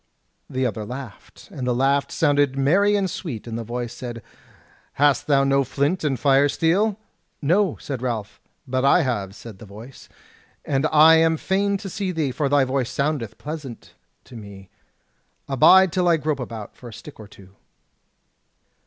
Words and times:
The 0.49 0.65
other 0.65 0.83
laughed, 0.83 1.49
and 1.51 1.67
the 1.67 1.75
laugh 1.75 2.09
sounded 2.09 2.57
merry 2.57 2.95
and 2.95 3.07
sweet, 3.07 3.45
and 3.45 3.55
the 3.55 3.63
voice 3.63 3.93
said: 3.93 4.23
"Hast 4.93 5.27
thou 5.27 5.43
no 5.43 5.63
flint 5.63 6.03
and 6.03 6.19
fire 6.19 6.49
steel?" 6.49 6.97
"No," 7.39 7.77
said 7.79 8.01
Ralph. 8.01 8.41
"But 8.67 8.83
I 8.83 9.03
have," 9.03 9.35
said 9.35 9.59
the 9.59 9.67
voice, 9.67 10.09
"and 10.65 10.87
I 10.91 11.17
am 11.17 11.37
fain 11.37 11.77
to 11.77 11.87
see 11.87 12.11
thee, 12.11 12.31
for 12.31 12.49
thy 12.49 12.63
voice 12.63 12.89
soundeth 12.89 13.37
pleasant 13.37 13.93
to 14.23 14.35
me. 14.35 14.69
Abide 15.47 15.93
till 15.93 16.07
I 16.07 16.17
grope 16.17 16.39
about 16.39 16.75
for 16.75 16.89
a 16.89 16.93
stick 16.93 17.19
or 17.19 17.27
two." 17.27 17.51